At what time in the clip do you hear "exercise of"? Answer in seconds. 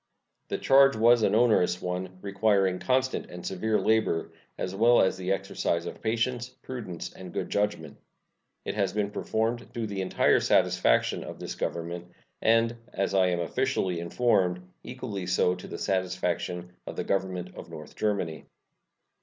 5.31-6.01